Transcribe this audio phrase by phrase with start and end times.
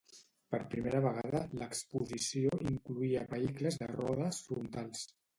[0.53, 5.05] Per primera vegada, l'exposició incloïa vehicles de rodes frontals.